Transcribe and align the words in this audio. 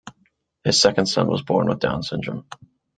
His 0.63 0.81
second 0.81 1.05
son 1.05 1.27
was 1.27 1.43
born 1.43 1.67
with 1.69 1.77
Down 1.77 2.01
syndrome. 2.01 2.47